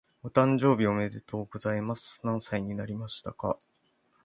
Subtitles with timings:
[0.23, 2.19] お誕生日おめでとうございます。
[2.23, 3.59] 何歳になりましたか？